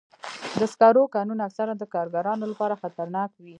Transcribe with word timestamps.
د 0.59 0.61
سکرو 0.73 1.03
کانونه 1.15 1.41
اکثراً 1.47 1.73
د 1.79 1.83
کارګرانو 1.93 2.45
لپاره 2.51 2.79
خطرناک 2.83 3.29
وي. 3.43 3.49